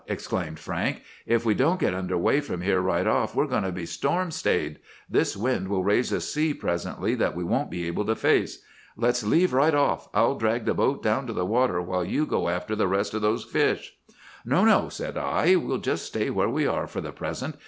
exclaimed 0.07 0.57
Frank. 0.57 1.03
'If 1.27 1.45
we 1.45 1.53
don't 1.53 1.79
get 1.79 1.93
away 1.93 2.41
from 2.41 2.61
here 2.61 2.81
right 2.81 3.05
off, 3.05 3.35
we're 3.35 3.45
going 3.45 3.61
to 3.61 3.71
be 3.71 3.85
storm 3.85 4.31
stayed! 4.31 4.79
This 5.07 5.37
wind 5.37 5.67
will 5.67 5.83
raise 5.83 6.11
a 6.11 6.19
sea 6.19 6.55
presently 6.55 7.13
that 7.13 7.35
we 7.35 7.43
won't 7.43 7.69
be 7.69 7.85
able 7.85 8.05
to 8.05 8.15
face. 8.15 8.63
Let's 8.97 9.23
leave 9.23 9.53
right 9.53 9.75
off! 9.75 10.09
I'll 10.11 10.39
drag 10.39 10.65
the 10.65 10.73
boat 10.73 11.03
down 11.03 11.27
to 11.27 11.33
the 11.33 11.45
water, 11.45 11.79
while 11.83 12.03
you 12.03 12.25
go 12.25 12.49
after 12.49 12.75
the 12.75 12.87
rest 12.87 13.13
of 13.13 13.21
those 13.21 13.43
fish.' 13.43 13.95
"'No, 14.43 14.65
no!' 14.65 14.89
said 14.89 15.19
I. 15.19 15.55
'We'll 15.55 15.77
just 15.77 16.07
stay 16.07 16.31
where 16.31 16.49
we 16.49 16.65
are 16.65 16.87
for 16.87 16.99
the 17.01 17.11
present. 17.11 17.57